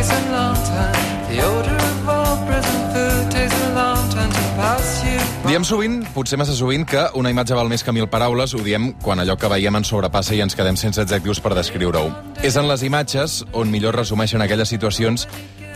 [0.00, 1.28] takes a long time.
[1.28, 5.18] The odor of all present food takes a long time to pass you.
[5.48, 8.54] Diem sovint, potser massa sovint, que una imatge val més que mil paraules.
[8.54, 12.08] Ho diem quan allò que veiem ens sobrepassa i ens quedem sense adjectius per descriure-ho.
[12.42, 15.28] És en les imatges on millor resumeixen aquelles situacions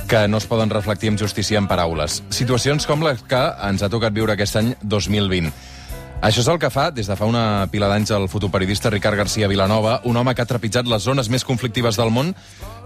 [0.09, 2.23] que no es poden reflectir amb justícia en paraules.
[2.31, 5.53] Situacions com les que ens ha tocat viure aquest any 2020.
[6.25, 9.49] Això és el que fa, des de fa una pila d'anys, el fotoperiodista Ricard García
[9.49, 12.33] Vilanova, un home que ha trepitjat les zones més conflictives del món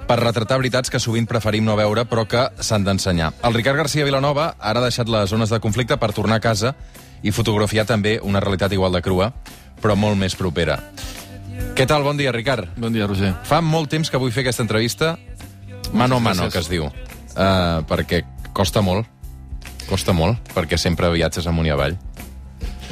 [0.09, 3.35] per retratar veritats que sovint preferim no veure, però que s'han d'ensenyar.
[3.45, 6.75] El Ricard García Vilanova ara ha deixat les zones de conflicte per tornar a casa
[7.23, 9.33] i fotografiar també una realitat igual de crua,
[9.83, 10.79] però molt més propera.
[11.77, 12.07] Què tal?
[12.07, 12.73] Bon dia, Ricard.
[12.81, 13.35] Bon dia, Roger.
[13.45, 15.17] Fa molt temps que vull fer aquesta entrevista
[15.93, 16.89] mano a mano, que es diu.
[16.89, 18.25] Uh, perquè
[18.57, 19.07] costa molt.
[19.89, 21.97] Costa molt, perquè sempre viatges amunt i avall.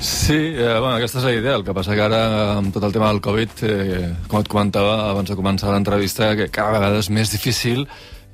[0.01, 1.55] Sí, eh, bueno, aquesta és la idea.
[1.57, 2.21] El que passa que ara,
[2.59, 6.51] amb tot el tema del Covid, eh, com et comentava abans de començar l'entrevista, que
[6.53, 7.87] cada vegada és més difícil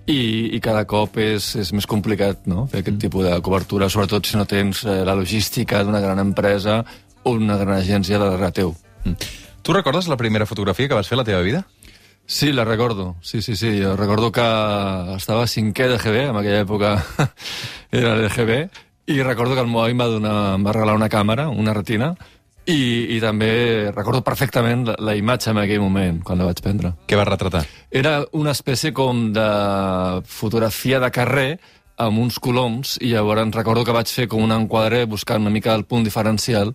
[0.06, 2.66] i, i cada cop és, és més complicat no?
[2.66, 6.80] fer aquest tipus de cobertura, sobretot si no tens eh, la logística d'una gran empresa
[7.22, 8.74] o una gran agència darrere teu.
[9.62, 11.62] Tu recordes la primera fotografia que vas fer a la teva vida?
[12.26, 13.16] Sí, la recordo.
[13.22, 13.80] Sí, sí, sí.
[13.82, 14.44] Jo recordo que
[15.16, 16.96] estava a cinquè de GB, en aquella època
[17.92, 18.58] era de GB,
[19.06, 21.74] i recordo que el meu avi em va, donar, em va regalar una càmera, una
[21.74, 22.12] retina,
[22.66, 26.94] i, i també recordo perfectament la, la imatge en aquell moment, quan la vaig prendre.
[27.10, 27.64] Què vas retratar?
[27.90, 29.46] Era una espècie com de
[30.30, 31.48] fotografia de carrer
[32.02, 35.74] amb uns coloms i llavors recordo que vaig fer com un enquadre buscant una mica
[35.74, 36.72] el punt diferencial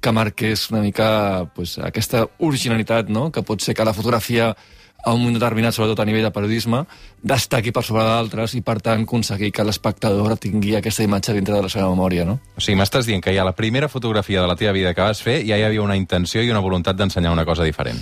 [0.00, 3.28] que marqués una mica pues, aquesta originalitat, no?
[3.30, 4.54] que pot ser que la fotografia
[5.04, 6.82] a un moment determinat, sobretot a nivell de periodisme,
[7.22, 11.62] destaqui per sobre d'altres i, per tant, aconseguir que l'espectador tingui aquesta imatge dintre de
[11.66, 12.38] la seva memòria, no?
[12.56, 15.22] O sigui, m'estàs dient que ja la primera fotografia de la teva vida que vas
[15.22, 18.00] fer ja hi havia una intenció i una voluntat d'ensenyar una cosa diferent.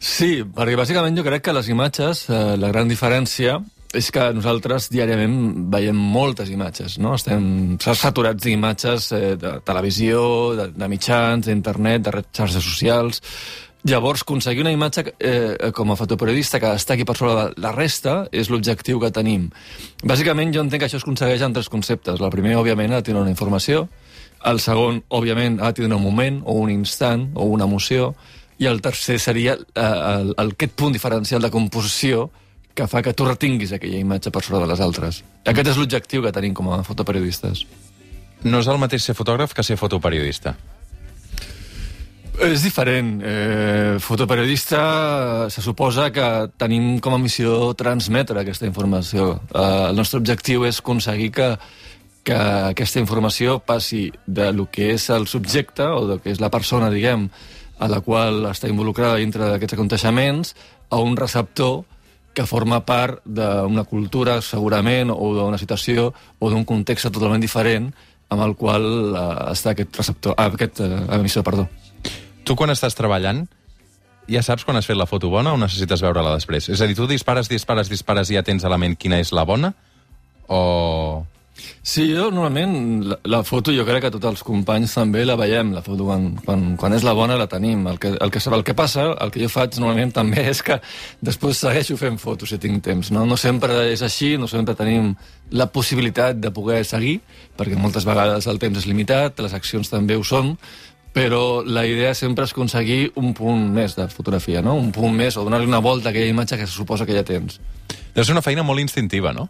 [0.00, 3.58] Sí, perquè bàsicament jo crec que les imatges, eh, la gran diferència
[3.92, 7.16] és que nosaltres diàriament veiem moltes imatges, no?
[7.18, 10.22] Estem saturats d'imatges eh, de televisió,
[10.58, 13.22] de, de mitjans, d'internet, de xarxes socials...
[13.82, 18.26] Llavors, aconseguir una imatge eh, com a fotoperiodista que destaqui per sobre de la resta
[18.28, 19.46] és l'objectiu que tenim.
[20.04, 22.20] Bàsicament, jo entenc que això es aconsegueix en tres conceptes.
[22.20, 23.86] La primera, òbviament, ha de tenir una informació.
[24.44, 28.12] El segon, òbviament, ha de tenir un moment o un instant o una emoció.
[28.60, 32.28] I el tercer seria eh, el, el, aquest punt diferencial de composició
[32.76, 35.22] que fa que tu retinguis aquella imatge per sobre de les altres.
[35.48, 37.64] Aquest és l'objectiu que tenim com a fotoperiodistes.
[38.44, 40.54] No és el mateix ser fotògraf que ser fotoperiodista.
[42.40, 43.20] És diferent.
[43.20, 46.24] Eh, fotoperiodista se suposa que
[46.56, 49.34] tenim com a missió transmetre aquesta informació.
[49.52, 51.48] Eh, el nostre objectiu és aconseguir que,
[52.24, 52.38] que
[52.72, 56.88] aquesta informació passi de lo que és el subjecte o de que és la persona,
[56.88, 57.28] diguem,
[57.78, 60.54] a la qual està involucrada dintre d'aquests aconteixements
[60.88, 61.82] a un receptor
[62.32, 66.08] que forma part d'una cultura, segurament, o d'una situació
[66.38, 67.90] o d'un context totalment diferent
[68.30, 71.68] amb el qual eh, està aquest receptor, ah, aquest eh, emissor, perdó.
[72.50, 73.44] Tu, quan estàs treballant,
[74.26, 76.66] ja saps quan has fet la foto bona o necessites veure-la després?
[76.74, 79.30] És a dir, tu dispares, dispares, dispares i ja tens a la ment quina és
[79.30, 79.70] la bona?
[80.50, 81.22] O...
[81.84, 85.70] Sí, jo normalment la, la foto jo crec que tots els companys també la veiem,
[85.76, 87.86] la foto quan, quan, quan és la bona la tenim.
[87.86, 90.80] El que, el, que, el que passa, el que jo faig normalment també és que
[91.22, 93.12] després segueixo fent fotos si tinc temps.
[93.14, 95.12] No, no sempre és així, no sempre tenim
[95.54, 97.20] la possibilitat de poder seguir,
[97.58, 100.56] perquè moltes vegades el temps és limitat, les accions també ho són,
[101.12, 104.76] però la idea sempre és aconseguir un punt més de fotografia, no?
[104.78, 107.24] un punt més, o donar-li una volta a aquella imatge que se suposa que ja
[107.26, 107.58] tens.
[108.14, 109.48] Deu ser una feina molt instintiva, no?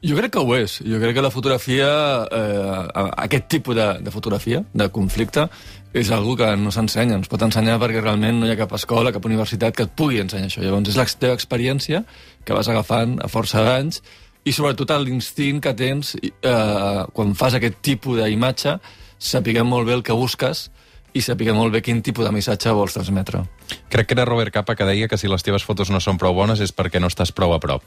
[0.00, 0.78] Jo crec que ho és.
[0.80, 1.88] Jo crec que la fotografia,
[2.32, 5.44] eh, aquest tipus de, de fotografia, de conflicte,
[5.92, 9.12] és algo que no s'ensenya, es pot ensenyar perquè realment no hi ha cap escola,
[9.12, 10.62] cap universitat que et pugui ensenyar això.
[10.64, 12.04] Llavors és la teva experiència
[12.46, 14.00] que vas agafant a força d'anys
[14.48, 18.78] i sobretot l'instint que tens eh, quan fas aquest tipus d'imatge,
[19.20, 20.70] sapiguem molt bé el que busques
[21.12, 23.42] i sapiguem molt bé quin tipus de missatge vols transmetre.
[23.90, 26.34] Crec que era Robert Capa que deia que si les teves fotos no són prou
[26.34, 27.84] bones és perquè no estàs prou a prop.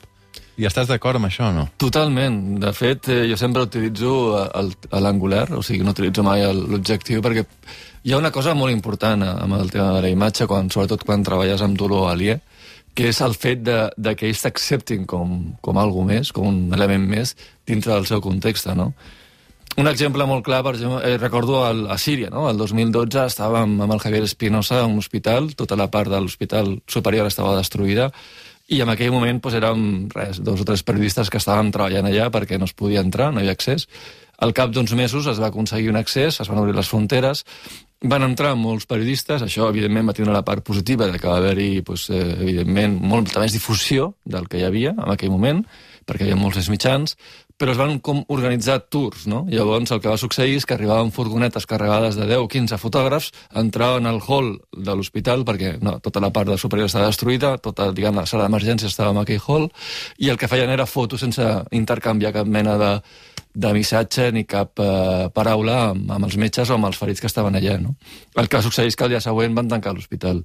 [0.58, 1.64] I estàs d'acord amb això o no?
[1.82, 2.60] Totalment.
[2.62, 4.66] De fet, eh, jo sempre utilitzo eh,
[5.02, 7.46] l'angular, o sigui, no utilitzo mai l'objectiu, perquè
[8.04, 11.06] hi ha una cosa molt important eh, amb el tema de la imatge, quan, sobretot
[11.08, 12.38] quan treballes amb dolor aliè,
[12.94, 16.78] que és el fet de, de que ells t'acceptin com, com algo més, com un
[16.78, 17.34] element més,
[17.66, 18.92] dintre del seu context, no?
[19.76, 22.46] Un exemple molt clar, per exemple, eh, recordo el, a Síria, no?
[22.50, 26.76] El 2012 estàvem amb el Javier Espinosa a un hospital, tota la part de l'hospital
[26.86, 28.12] superior estava destruïda,
[28.70, 32.30] i en aquell moment doncs, érem res, dos o tres periodistes que estàvem treballant allà
[32.32, 33.88] perquè no es podia entrar, no hi havia accés.
[34.44, 37.44] Al cap d'uns mesos es va aconseguir un accés, es van obrir les fronteres,
[38.04, 41.82] van entrar molts periodistes, això evidentment va tenir la part positiva de que va haver-hi,
[41.88, 45.64] pues, eh, evidentment, molta més difusió del que hi havia en aquell moment,
[46.06, 47.16] perquè hi havia molts més mitjans,
[47.64, 49.46] però es van com organitzar tours, no?
[49.48, 53.30] Llavors el que va succeir és que arribaven furgonetes carregades de 10 o 15 fotògrafs,
[53.62, 57.88] entraven al hall de l'hospital, perquè no, tota la part de superior estava destruïda, tota,
[57.96, 59.70] diguem, la sala d'emergència estava en aquell hall,
[60.20, 62.92] i el que feien era fotos sense intercanviar cap mena de,
[63.56, 67.32] de missatge ni cap eh, paraula amb, amb els metges o amb els ferits que
[67.32, 67.96] estaven allà, no?
[68.36, 70.44] El que va succeir és que el dia següent van tancar l'hospital.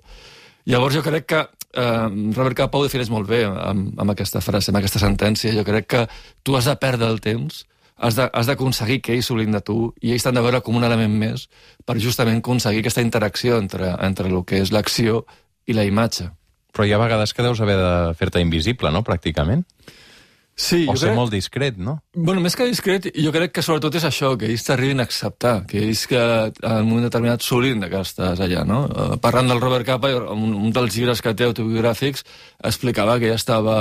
[0.70, 4.72] Llavors jo crec que eh, Robert Capa ho defineix molt bé amb, amb aquesta frase,
[4.72, 5.54] amb aquesta sentència.
[5.56, 6.06] Jo crec que
[6.42, 7.64] tu has de perdre el temps,
[7.98, 8.14] has
[8.46, 11.48] d'aconseguir que ells s'oblin de tu i ells t'han de veure com un element més
[11.84, 15.24] per justament aconseguir aquesta interacció entre, entre el que és l'acció
[15.66, 16.28] i la imatge.
[16.72, 19.64] Però hi ha vegades que deus haver de fer-te invisible, no?, pràcticament.
[20.58, 21.16] Sí, o ser crec...
[21.16, 22.00] molt discret, no?
[22.18, 25.52] Bueno, més que discret, jo crec que sobretot és això, que ells t'arribin a acceptar,
[25.70, 28.80] que ells que en un moment determinat s'olin que estàs allà, no?
[28.90, 32.26] Uh, parlant del Robert Capa, un, un dels llibres que té autobiogràfics
[32.66, 33.76] explicava que ja estava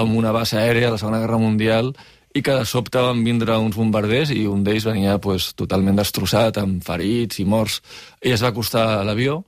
[0.00, 1.92] en una base aèria a la Segona Guerra Mundial
[2.32, 6.56] i que de sobte van vindre uns bombarders i un d'ells venia pues, totalment destrossat,
[6.62, 7.82] amb ferits i morts.
[8.24, 9.42] Ell es va acostar a l'avió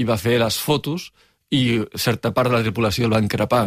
[0.00, 1.10] i va fer les fotos
[1.52, 3.66] i certa part de la tripulació el va increpar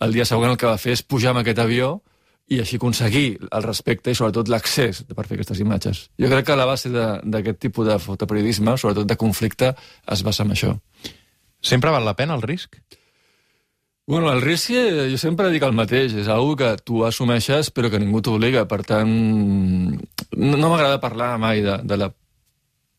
[0.00, 1.98] el dia següent el que va fer és pujar amb aquest avió
[2.50, 6.06] i així aconseguir el respecte i sobretot l'accés per fer aquestes imatges.
[6.18, 9.74] Jo crec que la base d'aquest tipus de fotoperiodisme, sobretot de conflicte,
[10.10, 10.74] es basa en això.
[11.62, 12.80] Sempre val la pena el risc?
[14.10, 17.92] Bueno, el risc eh, jo sempre dic el mateix, és una que tu assumeixes però
[17.92, 22.10] que ningú t'obliga, per tant no, no m'agrada parlar mai de, de la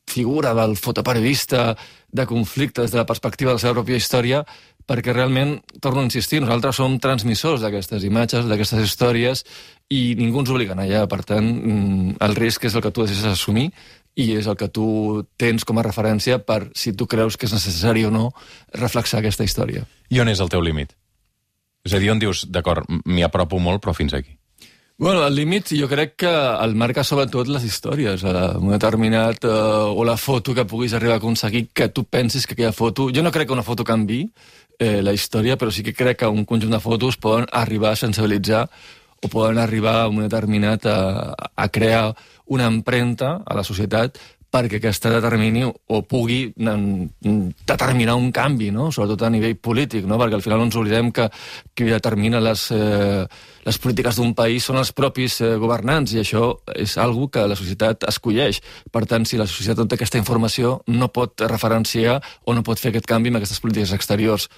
[0.07, 1.75] figura del fotoperiodista
[2.11, 4.45] de conflictes de la perspectiva de la seva pròpia història,
[4.91, 9.45] perquè realment, torno a insistir, nosaltres som transmissors d'aquestes imatges, d'aquestes històries,
[9.91, 11.05] i ningú ens obliga a allà.
[11.07, 13.71] Per tant, mm, el risc és el que tu decides assumir
[14.15, 17.53] i és el que tu tens com a referència per si tu creus que és
[17.53, 18.33] necessari o no
[18.73, 19.85] reflexar aquesta història.
[20.09, 20.91] I on és el teu límit?
[21.85, 24.40] És a dir, on dius, d'acord, m'hi apropo molt, però fins aquí.
[25.01, 29.49] Bueno, el límit jo crec que el marca sobretot les històries, eh, un determinat, eh,
[29.49, 33.07] o la foto que puguis arribar a aconseguir que tu pensis que aquella foto...
[33.09, 34.19] Jo no crec que una foto canvi
[34.77, 37.95] eh, la història, però sí que crec que un conjunt de fotos poden arribar a
[37.95, 38.67] sensibilitzar
[39.23, 42.13] o poden arribar a un determinat a, a crear
[42.45, 44.21] una empremta a la societat
[44.51, 48.89] perquè aquesta determini o pugui determinar un canvi, no?
[48.91, 50.19] sobretot a nivell polític, no?
[50.19, 51.29] perquè al final no ens oblidem que
[51.73, 53.23] qui determina les, eh,
[53.63, 57.55] les polítiques d'un país són els propis eh, governants i això és algo que la
[57.55, 58.59] societat escolleix.
[58.91, 62.81] Per tant, si la societat no té aquesta informació, no pot referenciar o no pot
[62.81, 64.49] fer aquest canvi amb aquestes polítiques exteriors.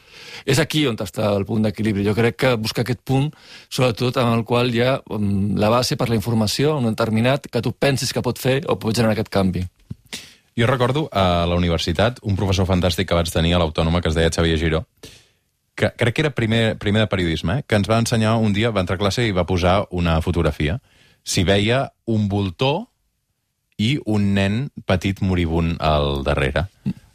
[0.45, 2.07] És aquí on està el punt d'equilibri.
[2.07, 3.29] Jo crec que buscar aquest punt,
[3.69, 7.61] sobretot amb el qual hi ha um, la base per la informació, un determinat, que
[7.61, 9.67] tu pensis que pot fer o pot generar aquest canvi.
[10.57, 14.17] Jo recordo a la universitat un professor fantàstic que vaig tenir a l'Autònoma que es
[14.17, 14.83] deia Xavier Giró,
[15.75, 17.63] que crec que era primer, primer de periodisme, eh?
[17.65, 20.77] que ens va ensenyar un dia, va entrar a classe i va posar una fotografia.
[21.25, 22.85] S'hi veia un voltor
[23.81, 26.67] i un nen petit moribund al darrere.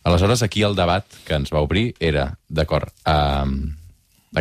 [0.02, 3.46] Aleshores, aquí el debat que ens va obrir era, d'acord, eh,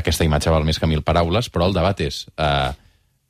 [0.02, 2.26] aquesta imatge val més que mil paraules, però el debat és...
[2.38, 2.74] Eh,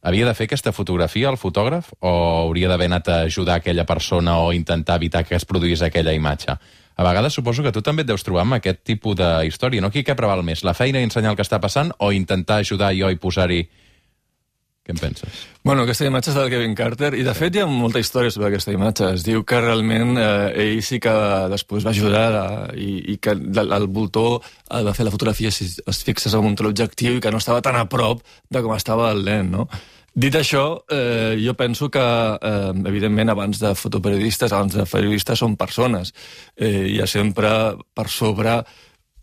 [0.01, 2.11] havia de fer aquesta fotografia el fotògraf o
[2.43, 6.57] hauria d'haver anat a ajudar aquella persona o intentar evitar que es produís aquella imatge?
[6.97, 9.91] A vegades suposo que tu també et deus trobar amb aquest tipus de història, no?
[9.93, 12.93] Qui què preval més, la feina i ensenyar el que està passant o intentar ajudar
[12.97, 13.67] jo i posar-hi
[14.87, 15.41] què en penses?
[15.67, 18.47] Bueno, aquesta imatge és del Kevin Carter, i de fet hi ha molta història sobre
[18.47, 19.09] aquesta imatge.
[19.17, 20.29] Es diu que realment eh,
[20.63, 21.11] ell sí que
[21.51, 24.39] després va ajudar a, i, i que el, voltor
[24.71, 27.75] va fer la fotografia si es fixes en un objectiu i que no estava tan
[27.75, 29.67] a prop de com estava el nen, no?
[30.17, 35.55] Dit això, eh, jo penso que, eh, evidentment, abans de fotoperiodistes, abans de periodistes, són
[35.55, 36.11] persones.
[36.55, 38.63] Eh, hi ha sempre per sobre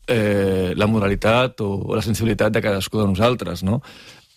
[0.06, 3.82] eh, la moralitat o, o la sensibilitat de cadascú de nosaltres, no?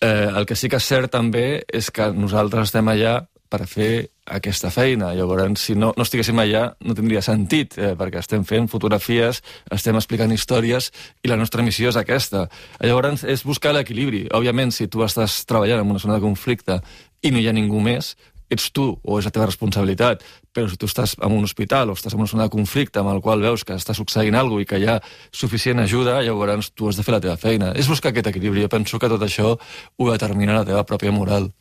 [0.00, 4.08] Eh, el que sí que és cert també és que nosaltres estem allà per fer
[4.30, 5.12] aquesta feina.
[5.16, 9.42] Llavors, si no, no estiguéssim allà, no tindria sentit, eh, perquè estem fent fotografies,
[9.74, 10.92] estem explicant històries,
[11.22, 12.46] i la nostra missió és aquesta.
[12.80, 14.26] Llavors, és buscar l'equilibri.
[14.34, 16.80] Òbviament, si tu estàs treballant en una zona de conflicte
[17.22, 18.14] i no hi ha ningú més,
[18.48, 20.22] ets tu o és la teva responsabilitat,
[20.56, 23.12] però si tu estàs en un hospital o estàs en una zona de conflicte amb
[23.12, 24.96] el qual veus que està succeint alguna i que hi ha
[25.30, 27.74] suficient ajuda, llavors tu has de fer la teva feina.
[27.76, 28.64] És buscar aquest equilibri.
[28.64, 31.52] Jo penso que tot això ho determina la teva pròpia moral.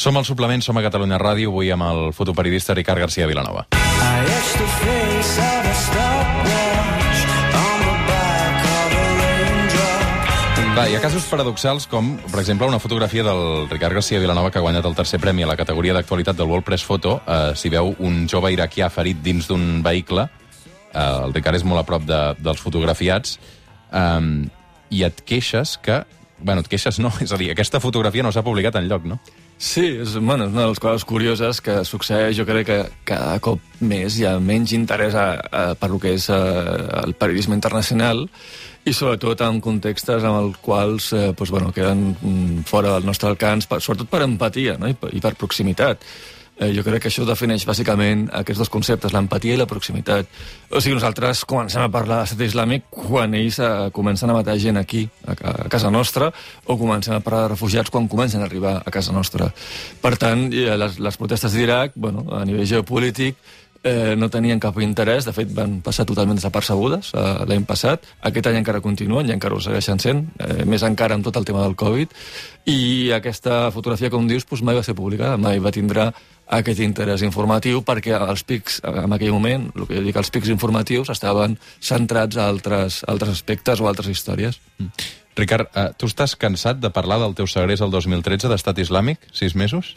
[0.00, 3.66] Som al suplement, som a Catalunya Ràdio, avui amb el fotoperiodista Ricard García Vilanova.
[3.68, 7.18] I the face of a stopwatch
[7.52, 12.78] on the back of a raindrop Clar, hi ha casos paradoxals com, per exemple, una
[12.80, 16.40] fotografia del Ricard García Vilanova que ha guanyat el tercer premi a la categoria d'actualitat
[16.40, 17.18] del World Press Photo.
[17.26, 20.24] Eh, S'hi veu un jove iraquià ferit dins d'un vehicle.
[20.94, 23.36] Eh, el Ricard és molt a prop de, dels fotografiats.
[23.92, 24.48] Eh,
[24.96, 26.00] I et queixes que...
[26.40, 29.20] Bueno, et queixes no, és a dir, aquesta fotografia no s'ha publicat en lloc, no?
[29.60, 32.32] Sí, és, bueno, és una de les coses curioses que succeeix.
[32.38, 32.78] Jo crec que
[33.10, 36.38] cada cop més hi ha menys interès a, a, per lo que és a,
[37.02, 38.24] el periodisme internacional
[38.88, 43.28] i sobretot en contextes en els quals eh, doncs, bueno, queden mm, fora del nostre
[43.28, 44.88] alcance, per, sobretot per empatia no?
[44.88, 46.08] I, per, i per proximitat.
[46.60, 50.28] Eh, jo crec que això defineix bàsicament aquests dos conceptes, l'empatia i la proximitat.
[50.68, 54.76] O sigui, nosaltres comencem a parlar d'estat islàmic quan ells eh, comencen a matar gent
[54.76, 56.28] aquí, a, a casa nostra,
[56.66, 59.48] o comencem a parlar de refugiats quan comencen a arribar a casa nostra.
[60.02, 63.40] Per tant, eh, les, les protestes d'Iraq, bueno, a nivell geopolític,
[63.82, 68.50] eh, no tenien cap interès, de fet van passar totalment desapercebudes eh, l'any passat, aquest
[68.50, 71.64] any encara continuen i encara ho segueixen sent, eh, més encara amb tot el tema
[71.64, 72.12] del Covid,
[72.68, 76.10] i aquesta fotografia, com dius, doncs mai va ser publicada, mai va tindre
[76.50, 80.50] aquest interès informatiu perquè els pics, en aquell moment, el que jo dic, els pics
[80.52, 84.60] informatius estaven centrats a altres, altres aspectes o altres històries.
[84.78, 85.10] Mm.
[85.38, 89.30] Ricard, eh, tu estàs cansat de parlar del teu segrest el 2013 d'estat islàmic?
[89.32, 89.94] Sis mesos?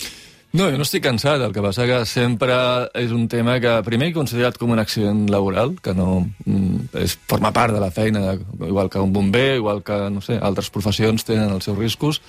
[0.53, 2.55] No, jo no estic cansat, el que passa que sempre
[3.01, 7.15] és un tema que primer he considerat com un accident laboral, que no mm, és,
[7.25, 11.25] forma part de la feina, igual que un bomber, igual que, no sé, altres professions
[11.25, 12.21] tenen els seus riscos,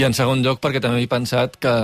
[0.00, 1.74] i en segon lloc perquè també he pensat que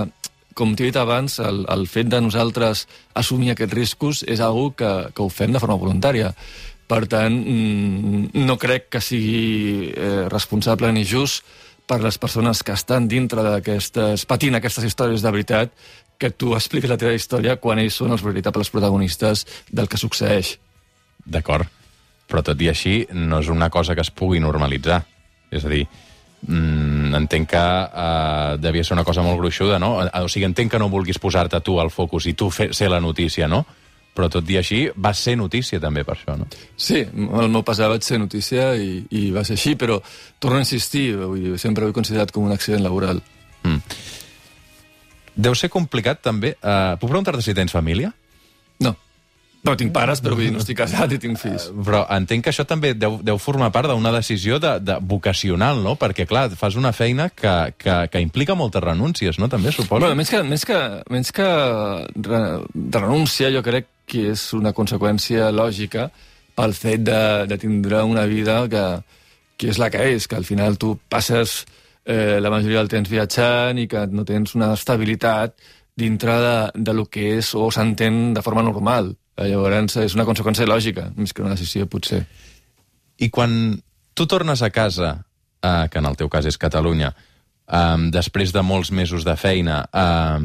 [0.55, 4.91] com t'he dit abans, el, el fet de nosaltres assumir aquests riscos és algo que,
[5.11, 6.31] que ho fem de forma voluntària.
[6.87, 11.43] Per tant, mm, no crec que sigui eh, responsable ni just
[11.85, 15.73] per les persones que estan dintre d'aquestes, patint aquestes històries de veritat,
[16.17, 20.55] que tu expliquis la teva història quan ells són els veritables protagonistes del que succeeix.
[21.25, 21.67] D'acord,
[22.29, 25.03] però tot i així no és una cosa que es pugui normalitzar.
[25.51, 25.83] És a dir,
[26.47, 29.95] mm, entenc que uh, devia ser una cosa molt gruixuda, no?
[30.21, 33.01] O sigui, entenc que no vulguis posar-te tu al focus i tu fer, ser la
[33.03, 33.65] notícia, no?
[34.15, 36.47] però tot i així va ser notícia també per això, no?
[36.79, 39.97] Sí, el meu passat vaig ser notícia i, i va ser així, però
[40.39, 43.19] torno a insistir, vull dir, sempre ho he considerat com un accident laboral.
[43.67, 43.81] Mm.
[45.35, 46.53] Deu ser complicat també...
[46.61, 48.13] Uh, puc preguntar-te si tens família?
[49.65, 49.75] No.
[49.79, 51.67] Tinc pares, però vull dir, no estic casat i tinc fills.
[51.71, 55.81] Uh, però entenc que això també deu, deu formar part d'una decisió de, de vocacional,
[55.83, 55.95] no?
[55.99, 59.49] Perquè, clar, fas una feina que, que, que implica moltes renúncies, no?
[59.51, 60.03] També, suposo.
[60.05, 60.79] Bueno, més que, més que,
[61.11, 61.49] més que
[62.29, 62.41] re,
[62.73, 66.09] de renúncia, jo crec que és una conseqüència lògica
[66.55, 68.85] pel fet de, de tindre una vida que,
[69.57, 71.63] que és la que és, que al final tu passes
[72.05, 75.57] eh, la majoria del temps viatjant i que no tens una estabilitat
[75.95, 79.13] dintre de, de lo que és o s'entén de forma normal.
[79.35, 82.23] Eh, llavors és una conseqüència lògica, més que una decisió, potser.
[83.19, 83.75] I quan
[84.15, 85.17] tu tornes a casa,
[85.61, 87.11] eh, que en el teu cas és Catalunya,
[87.67, 90.39] eh, després de molts mesos de feina eh,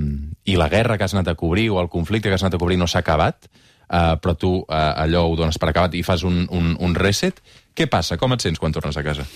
[0.45, 2.63] i la guerra que has anat a cobrir o el conflicte que has anat a
[2.63, 6.27] cobrir no s'ha acabat, eh, però tu eh, allò ho dones per acabat i fas
[6.27, 7.41] un, un, un reset,
[7.77, 8.19] què passa?
[8.19, 9.27] Com et sents quan tornes a casa?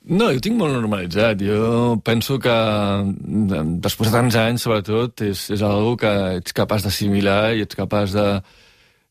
[0.00, 1.42] No, jo tinc molt normalitzat.
[1.44, 2.54] Jo penso que
[3.84, 8.14] després de tants anys, sobretot, és, és algo que ets capaç d'assimilar i ets capaç
[8.16, 8.24] de,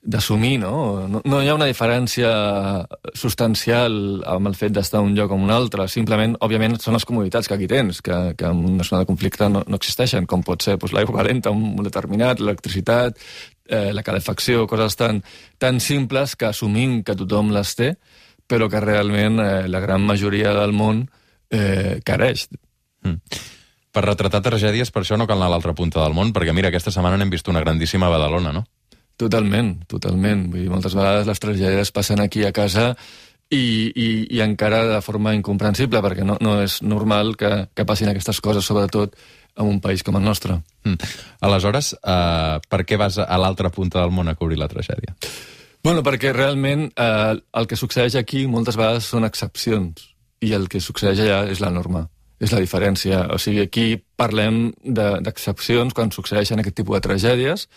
[0.01, 1.08] d'assumir, no?
[1.08, 1.22] no?
[1.25, 2.29] No hi ha una diferència
[3.18, 5.88] substancial amb el fet d'estar un lloc o un altre.
[5.91, 9.50] Simplement, òbviament, són les comoditats que aquí tens, que, que en una zona de conflicte
[9.51, 13.20] no, no existeixen, com pot ser doncs, l'aigua calenta, un determinat, l'electricitat,
[13.68, 15.22] eh, la calefacció, coses tan,
[15.60, 17.94] tan simples que assumim que tothom les té,
[18.50, 21.06] però que realment eh, la gran majoria del món
[21.51, 22.48] eh, careix.
[23.03, 23.46] Mm.
[23.89, 26.72] Per retratar tragèdies, per això no cal anar a l'altra punta del món, perquè mira,
[26.72, 28.68] aquesta setmana n'hem vist una grandíssima a Badalona, no?
[29.20, 30.46] Totalment, totalment.
[30.54, 32.94] Vull dir, moltes vegades les tragèdies passen aquí a casa
[33.52, 34.08] i, i,
[34.38, 38.64] i encara de forma incomprensible, perquè no, no és normal que, que passin aquestes coses,
[38.66, 39.18] sobretot
[39.60, 40.62] en un país com el nostre.
[40.88, 41.10] Mm.
[41.44, 45.18] Aleshores, uh, per què vas a l'altra punta del món a cobrir la tragèdia?
[45.84, 50.10] Bueno, perquè realment eh, el que succeeix aquí moltes vegades són excepcions
[50.44, 52.02] i el que succeeix allà és la norma,
[52.40, 53.22] és la diferència.
[53.32, 57.70] O sigui, aquí parlem d'excepcions de, quan succeeixen aquest tipus de tragèdies,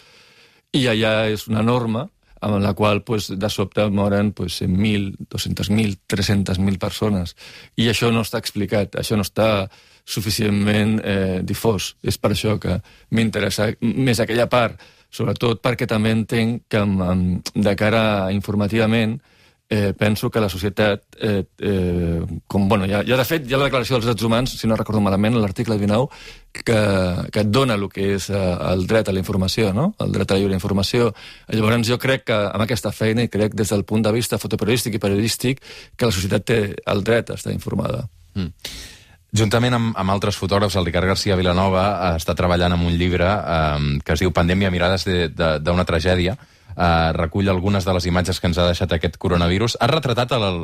[0.72, 2.06] i allà és una norma
[2.42, 7.36] amb la qual pues, de sobte moren pues, 100.000, 200.000, 300.000 persones.
[7.78, 9.68] I això no està explicat, això no està
[10.04, 11.92] suficientment eh, difós.
[12.02, 12.80] És per això que
[13.14, 14.80] m'interessa més aquella part,
[15.12, 16.82] sobretot perquè també entenc que
[17.54, 19.20] de cara informativament
[19.72, 23.70] eh, penso que la societat, eh, eh, com, bueno, ja, ja de fet, ha la
[23.70, 26.10] Declaració dels Drets Humans, si no recordo malament, l'article 19,
[26.52, 26.76] que,
[27.32, 29.94] que et dona el que és eh, el dret a la informació, no?
[30.04, 31.14] el dret a la lliure informació.
[31.48, 34.98] Llavors jo crec que amb aquesta feina, i crec des del punt de vista fotoperiodístic
[35.00, 35.64] i periodístic,
[35.96, 38.04] que la societat té el dret a estar informada.
[39.32, 43.24] Juntament amb, amb altres fotògrafs, el Ricard García Vilanova eh, està treballant en un llibre
[43.32, 46.36] eh, que es diu Pandèmia, mirades de- de- d'una tragèdia.
[46.72, 49.76] Eh, recull algunes de les imatges que ens ha deixat aquest coronavirus.
[49.80, 50.58] Ha retratat el,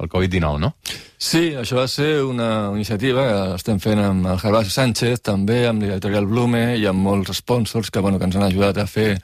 [0.00, 0.74] el Covid-19, no?
[1.16, 5.84] Sí, això va ser una iniciativa que estem fent amb el Gervasio Sánchez, també amb
[5.84, 9.14] l'editorial Blume i amb molts sponsors que, bueno, que ens han ajudat a fer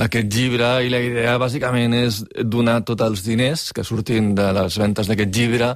[0.00, 4.78] aquest llibre i la idea bàsicament és donar tots els diners que surtin de les
[4.78, 5.74] ventes d'aquest llibre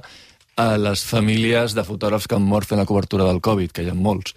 [0.55, 3.91] a les famílies de fotògrafs que han mort fent la cobertura del Covid, que hi
[3.91, 4.35] ha molts.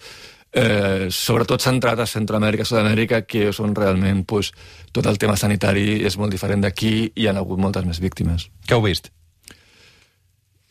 [0.48, 4.48] Eh, sobretot centrat a Centroamèrica, Sud-amèrica, que són realment pues,
[4.96, 8.48] tot el tema sanitari és molt diferent d'aquí i hi ha hagut moltes més víctimes.
[8.64, 9.10] Què heu vist?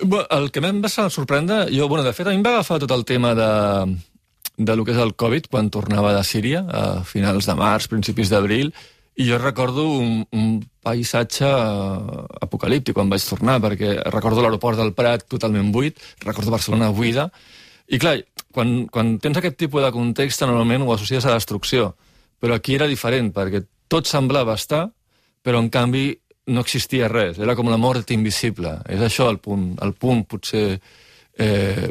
[0.01, 2.79] Bé, el que em va sorprendre, jo, bueno, de fet, a mi em va agafar
[2.81, 3.51] tot el tema de,
[4.57, 8.29] de lo que és el Covid quan tornava de Síria, a finals de març, principis
[8.33, 8.73] d'abril,
[9.17, 14.93] i jo recordo un, un paisatge eh, apocalíptic quan vaig tornar, perquè recordo l'aeroport del
[14.97, 17.29] Prat totalment buit, recordo Barcelona buida,
[17.87, 18.17] i clar,
[18.53, 21.93] quan, quan tens aquest tipus de context, normalment ho associes a destrucció,
[22.41, 24.87] però aquí era diferent, perquè tot semblava estar,
[25.43, 26.09] però en canvi
[26.51, 28.77] no existia res, era com la mort invisible.
[28.91, 31.87] És això el punt, el punt potser eh,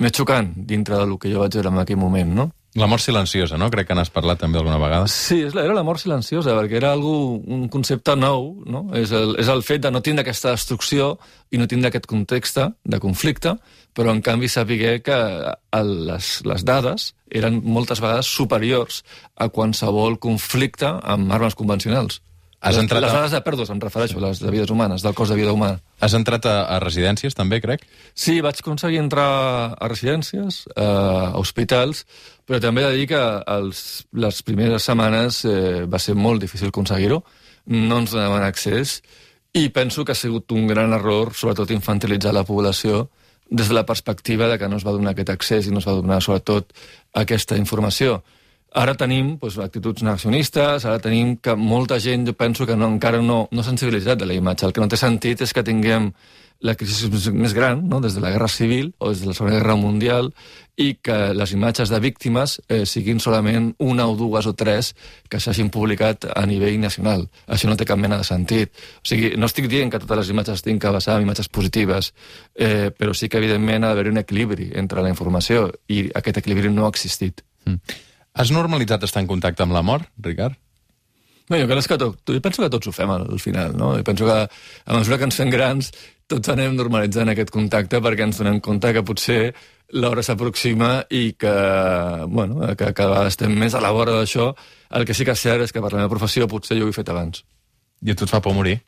[0.00, 2.48] més xocant dintre del que jo vaig veure en aquell moment, no?
[2.78, 3.66] La mort silenciosa, no?
[3.70, 5.08] Crec que n'has parlat també alguna vegada.
[5.10, 8.84] Sí, era la mort silenciosa, perquè era algú, un concepte nou, no?
[8.94, 11.16] És el, és el fet de no tindre aquesta destrucció
[11.50, 13.56] i no tindre aquest context de conflicte,
[13.92, 15.18] però en canvi saber que
[15.80, 19.02] el, les, les dades eren moltes vegades superiors
[19.34, 22.22] a qualsevol conflicte amb armes convencionals.
[22.60, 25.14] Has les, entrat les a- dades de pèrdues, em refereixo, les de vides humanes, del
[25.16, 25.78] cos de vida humana.
[25.98, 27.86] Has entrat a, a residències, també, crec?
[28.14, 29.24] Sí, vaig aconseguir entrar
[29.80, 32.04] a residències, eh, a hospitals,
[32.50, 33.18] però també he de dir que
[33.54, 33.80] els,
[34.18, 37.20] les primeres setmanes eh, va ser molt difícil aconseguir-ho,
[37.70, 38.96] no ens donaven accés,
[39.54, 43.04] i penso que ha sigut un gran error, sobretot infantilitzar la població,
[43.50, 45.86] des de la perspectiva de que no es va donar aquest accés i no es
[45.86, 46.74] va donar, sobretot,
[47.22, 48.18] aquesta informació.
[48.82, 53.22] Ara tenim doncs, actituds negacionistes, ara tenim que molta gent, jo penso que no, encara
[53.22, 54.66] no, no s'ha sensibilitzat de la imatge.
[54.66, 56.10] El que no té sentit és que tinguem
[56.60, 58.00] la crisi més, gran, no?
[58.04, 60.30] des de la Guerra Civil o des de la Segona Guerra Mundial,
[60.80, 64.94] i que les imatges de víctimes eh, siguin solament una o dues o tres
[65.28, 67.26] que s'hagin publicat a nivell nacional.
[67.48, 68.72] Això no té cap mena de sentit.
[69.00, 72.14] O sigui, no estic dient que totes les imatges tinguin que basar en imatges positives,
[72.54, 76.72] eh, però sí que, evidentment, ha d'haver un equilibri entre la informació, i aquest equilibri
[76.72, 77.44] no ha existit.
[77.66, 78.00] Mm.
[78.40, 80.56] Has normalitzat estar en contacte amb la mort, Ricard?
[81.50, 83.92] No, jo, crec que tot, jo penso que tots ho fem al, al final, no?
[83.98, 85.90] Jo penso que a mesura que ens fem grans
[86.30, 89.40] tots anem normalitzant aquest contacte perquè ens donem compte que potser
[89.98, 91.54] l'hora s'aproxima i que,
[92.30, 94.52] bueno, que cada vegada estem més a la vora d'això.
[94.94, 96.92] El que sí que és cert és que per la meva professió potser jo ho
[96.92, 97.42] he fet abans.
[98.06, 98.78] I a tu et fa por morir?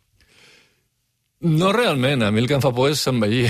[1.43, 3.49] No realment, a mi el que em fa por és envellir.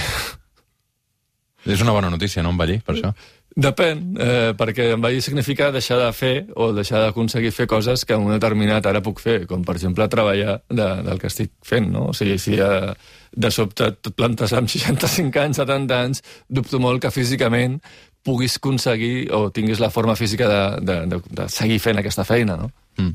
[1.68, 3.12] És una bona notícia, no, envellir, per això?
[3.52, 8.24] Depèn, eh, perquè envellir significa deixar de fer o deixar d'aconseguir fer coses que en
[8.24, 12.06] un determinat ara puc fer, com per exemple treballar de, del que estic fent, no?
[12.08, 12.94] O sigui, si eh,
[13.36, 17.76] de sobte et plantes amb 65 anys, 70 anys, dubto molt que físicament
[18.24, 22.56] puguis aconseguir o tinguis la forma física de, de, de, de seguir fent aquesta feina,
[22.56, 22.70] no?
[22.96, 23.12] Mm.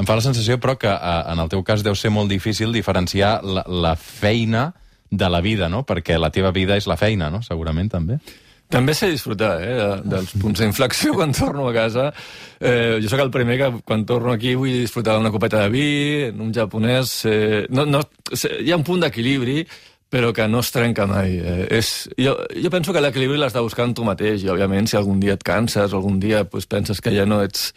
[0.00, 2.70] Em fa la sensació, però, que eh, en el teu cas deu ser molt difícil
[2.72, 4.68] diferenciar la, la feina
[5.10, 5.82] de la vida, no?
[5.88, 7.42] Perquè la teva vida és la feina, no?
[7.42, 8.20] Segurament, també.
[8.70, 12.08] També sé disfrutar eh, de, dels punts d'inflexió quan torno a casa.
[12.60, 15.86] Eh, jo sóc el primer que quan torno aquí vull disfrutar d'una copeta de vi,
[16.30, 17.14] un japonès...
[17.26, 19.64] Eh, no, no, hi ha un punt d'equilibri,
[20.10, 21.38] però que no es trenca mai.
[21.38, 24.90] Eh, és, jo, jo penso que l'equilibri l'has de buscar en tu mateix, i òbviament
[24.90, 27.70] si algun dia et canses algun dia pues, penses que ja no ets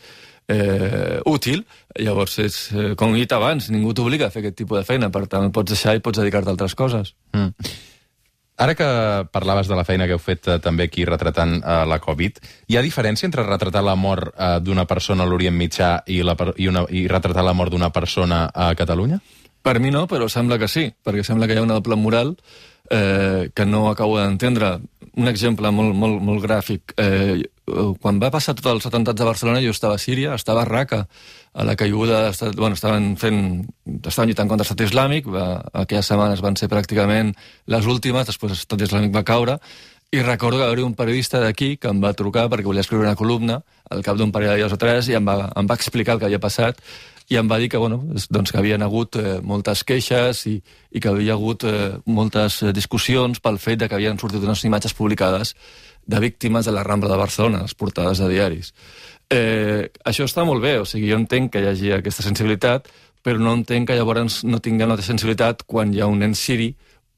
[0.50, 1.64] eh, útil,
[2.00, 5.10] llavors és, eh, com he dit abans, ningú t'obliga a fer aquest tipus de feina,
[5.14, 7.14] per tant pots deixar i pots dedicar-te a altres coses.
[7.38, 7.54] Mm.
[8.58, 8.88] Ara que
[9.34, 12.38] parlaves de la feina que heu fet eh, també aquí retratant eh, la Covid,
[12.70, 16.36] hi ha diferència entre retratar la mort eh, d'una persona a l'Orient Mitjà i, la,
[16.58, 19.18] i, una, i retratar la mort d'una persona a Catalunya?
[19.64, 22.36] Per mi no, però sembla que sí, perquè sembla que hi ha una doble moral
[22.92, 24.78] eh, que no acabo d'entendre.
[25.16, 26.94] Un exemple molt, molt, molt gràfic.
[26.98, 30.68] Eh, quan va passar tots els atemptats de Barcelona, jo estava a Síria, estava a
[30.68, 31.06] Raqqa,
[31.54, 32.26] a la caiguda,
[32.58, 33.40] bueno, estaven fent,
[34.04, 35.48] estaven lluitant contra l'estat islàmic, va,
[35.86, 37.32] aquelles setmanes van ser pràcticament
[37.72, 39.60] les últimes, després l'estat islàmic va caure,
[40.14, 43.08] i recordo que va haver un periodista d'aquí que em va trucar perquè volia escriure
[43.08, 45.78] una columna al cap d'un parell de dies o tres i em va, em va
[45.80, 46.78] explicar el que havia passat
[47.34, 47.98] i em va dir que, bueno,
[48.30, 50.58] doncs, que havien hagut eh, moltes queixes i,
[50.92, 54.62] i que havia hagut eh, moltes eh, discussions pel fet de que havien sortit unes
[54.70, 55.56] imatges publicades
[56.06, 58.74] de víctimes de la Rambla de Barcelona, les portades de diaris.
[59.30, 62.90] Eh, això està molt bé, o sigui, jo entenc que hi hagi aquesta sensibilitat,
[63.24, 66.74] però no entenc que llavors no tinguem la sensibilitat quan hi ha un nen siri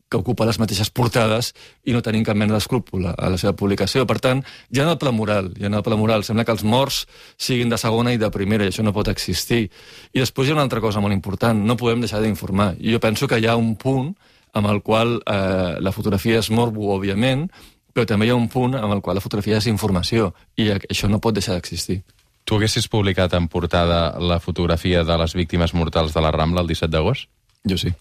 [0.09, 1.51] que ocupa les mateixes portades
[1.83, 4.05] i no tenim cap mena d'escrúpol a, a la seva publicació.
[4.05, 6.63] Per tant, ja en el pla moral, ja en el pla moral, sembla que els
[6.63, 7.01] morts
[7.41, 9.65] siguin de segona i de primera, i això no pot existir.
[10.13, 12.75] I després hi ha una altra cosa molt important, no podem deixar d'informar.
[12.79, 14.13] I jo penso que hi ha un punt
[14.55, 17.49] amb el qual eh, la fotografia és morbo, òbviament,
[17.95, 21.07] però també hi ha un punt amb el qual la fotografia és informació, i això
[21.07, 22.01] no pot deixar d'existir.
[22.45, 26.67] Tu haguessis publicat en portada la fotografia de les víctimes mortals de la Rambla el
[26.69, 27.31] 17 d'agost?
[27.65, 27.93] Jo sí.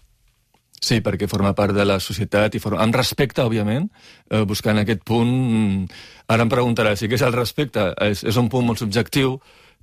[0.85, 2.83] Sí, perquè forma part de la societat i forma...
[2.83, 3.87] amb respecte, òbviament,
[4.29, 5.31] eh, buscant aquest punt...
[5.31, 7.87] mm, Ara em preguntarà si què és el respecte.
[8.01, 9.39] És, és un punt molt subjectiu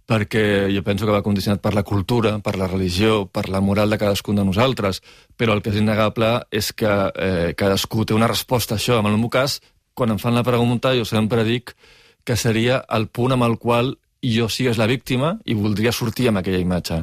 [0.07, 3.91] perquè jo penso que va condicionat per la cultura, per la religió, per la moral
[3.91, 5.01] de cadascun de nosaltres,
[5.39, 8.99] però el que és innegable és que eh, cadascú té una resposta a això.
[8.99, 9.61] En el meu cas,
[9.95, 11.75] quan em fan la pregunta, jo sempre dic
[12.25, 16.41] que seria el punt amb el qual jo sigues la víctima i voldria sortir amb
[16.41, 17.03] aquella imatge.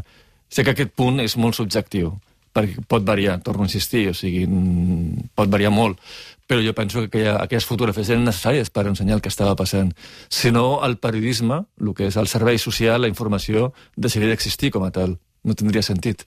[0.49, 2.13] Sé que aquest punt és molt subjectiu,
[2.55, 5.99] perquè pot variar, torno a insistir, o sigui, mm, pot variar molt,
[6.47, 9.93] però jo penso que aquella, aquelles fotografies eren necessàries per ensenyar el que estava passant.
[10.29, 14.83] Si no, el periodisme, el que és el servei social, la informació, deixaria d'existir com
[14.83, 15.19] a tal.
[15.43, 16.25] No tindria sentit.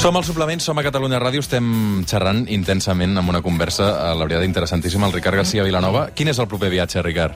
[0.00, 1.66] Som al suplement, som a Catalunya Ràdio, estem
[2.08, 6.06] xerrant intensament amb una conversa, a la veritat, interessantíssima, el Ricard García Vilanova.
[6.16, 7.34] Quin és el proper viatge, Ricard?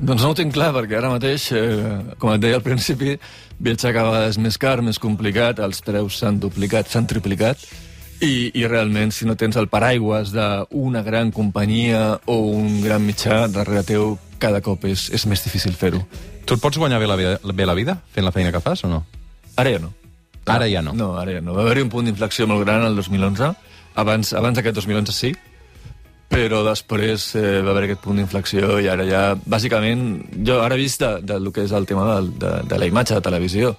[0.00, 3.12] Doncs no ho tinc clar, perquè ara mateix, eh, com et deia al principi,
[3.62, 7.62] viatjar cada vegada és més car, més complicat, els preus s'han duplicat, s'han triplicat,
[8.18, 13.44] i, i realment, si no tens el paraigües d'una gran companyia o un gran mitjà
[13.46, 16.02] darrere teu, cada cop és, és més difícil fer-ho.
[16.50, 18.82] Tu et pots guanyar bé la, vida, bé la vida fent la feina que fas
[18.82, 19.04] o no?
[19.54, 19.94] Ara ja no.
[20.46, 20.94] Ara ja no.
[20.94, 21.54] No, ara ja no.
[21.56, 23.52] Va haver-hi un punt d'inflexió molt gran el 2011.
[23.96, 25.32] Abans, abans d'aquest 2011 sí,
[26.30, 30.06] però després eh, va haver aquest punt d'inflexió i ara ja, bàsicament,
[30.46, 32.88] jo ara he vist de, de lo que és el tema de, de, de la
[32.90, 33.72] imatge de televisió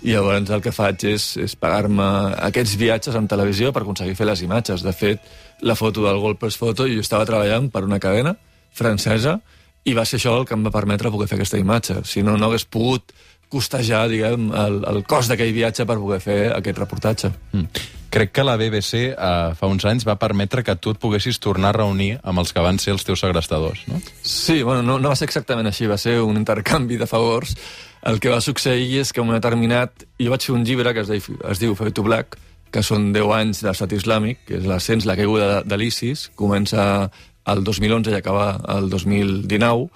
[0.00, 2.06] i llavors el que faig és, és pagar-me
[2.48, 4.80] aquests viatges en televisió per aconseguir fer les imatges.
[4.80, 5.20] De fet,
[5.60, 8.32] la foto del Golpes Foto, jo estava treballant per una cadena
[8.72, 9.36] francesa
[9.84, 12.00] i va ser això el que em va permetre poder fer aquesta imatge.
[12.08, 13.12] Si no, no hagués pogut
[13.50, 17.32] costejar, diguem, el, el cost d'aquell viatge per poder fer aquest reportatge.
[17.52, 17.88] Mm.
[18.10, 19.14] Crec que la BBC eh,
[19.54, 22.62] fa uns anys va permetre que tu et poguessis tornar a reunir amb els que
[22.64, 24.00] van ser els teus segrestadors, no?
[24.22, 27.54] Sí, bueno, no, no va ser exactament així, va ser un intercanvi de favors.
[28.02, 30.06] El que va succeir és que en un determinat...
[30.18, 32.38] Jo vaig fer un llibre que es, diu, es diu Fade to Black,
[32.74, 36.28] que són 10 anys de l'estat islàmic, que és l'ascens, la caiguda de, de l'ISIS,
[36.38, 37.10] comença
[37.50, 39.86] el 2011 i acaba el 2019,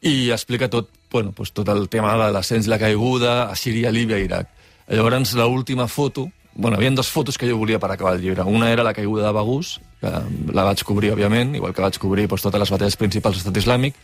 [0.00, 4.18] i explica tot, bueno, doncs tot el tema de l'ascens, la caiguda a Síria, Líbia
[4.18, 4.48] i Iraq.
[4.90, 8.42] Llavors, l'última foto, bueno, hi havia dues fotos que jo volia per acabar el llibre.
[8.42, 10.10] Una era la caiguda de Bagús, que
[10.56, 13.60] la vaig cobrir, òbviament, igual que vaig cobrir doncs, totes les batalles principals de l'estat
[13.62, 13.94] islàmic,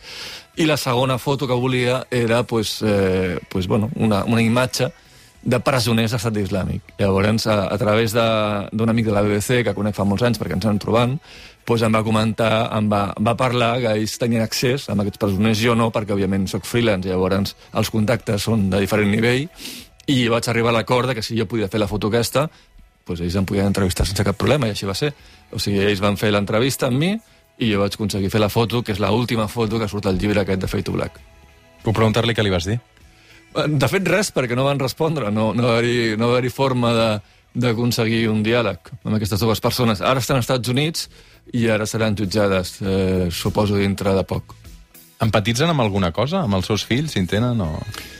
[0.57, 4.91] i la segona foto que volia era doncs, eh, doncs, bueno, una, una imatge
[5.47, 6.93] de presoners de l'estat islàmic.
[6.99, 10.57] Llavors, a, a través d'un amic de la BBC, que conec fa molts anys perquè
[10.57, 11.13] ens anem trobant,
[11.67, 15.21] doncs em va comentar, em va, em va parlar que ells tenien accés a aquests
[15.21, 19.47] presoners, jo no, perquè òbviament sóc freelance, llavors els contactes són de diferent nivell,
[20.07, 22.47] i vaig arribar a l'acord que si jo podia fer la foto aquesta,
[23.07, 25.13] doncs ells em podien entrevistar sense cap problema, i així va ser.
[25.55, 27.13] O sigui, ells van fer l'entrevista amb mi,
[27.63, 30.43] i jo vaig aconseguir fer la foto, que és l'última foto que surt al llibre
[30.43, 31.23] aquest de Fade to Black.
[31.83, 32.81] Puc preguntar-li què li vas dir?
[33.65, 35.31] De fet, res, perquè no van respondre.
[35.33, 37.21] No, no va haver-hi no va haver forma de-
[37.57, 40.01] d'aconseguir un diàleg amb aquestes dues persones.
[40.05, 41.07] Ara estan als Estats Units
[41.57, 44.53] i ara seran jutjades, eh, suposo, dintre de poc.
[45.19, 46.43] Empatitzen amb alguna cosa?
[46.45, 47.71] Amb els seus fills, si en tenen o...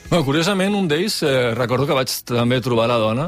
[0.10, 3.28] Bueno, curiosament, un d'ells, eh, recordo que vaig també trobar la dona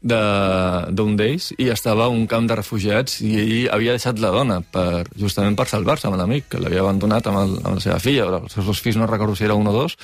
[0.00, 4.60] d'un d'ells i estava a un camp de refugiats i ell havia deixat la dona
[4.64, 8.24] per, justament per salvar-se amb l'amic, que l'havia abandonat amb, el, amb la seva filla,
[8.40, 9.98] els seus dos fills no recordo si era un o dos,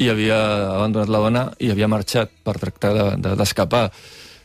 [0.00, 0.40] i havia
[0.78, 3.20] abandonat la dona i havia marxat per tractar d'escapar.
[3.28, 3.84] De, d'escapar.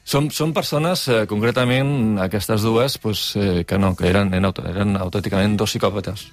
[0.03, 4.95] són, són persones, eh, concretament aquestes dues, pues, eh, que no, que eren, eren, eren
[4.99, 6.27] autènticament dos psicòpates.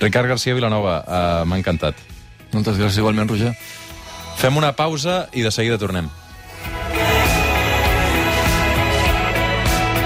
[0.00, 1.96] Ricard García Vilanova, uh, m'ha encantat.
[2.52, 3.54] Moltes gràcies igualment, Roger.
[4.36, 6.10] Fem una pausa i de seguida tornem.